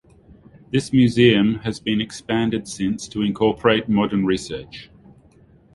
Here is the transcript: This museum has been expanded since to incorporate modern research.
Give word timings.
This 0.71 0.91
museum 0.91 1.59
has 1.59 1.79
been 1.79 2.01
expanded 2.01 2.67
since 2.67 3.07
to 3.09 3.21
incorporate 3.21 3.87
modern 3.87 4.25
research. 4.25 4.89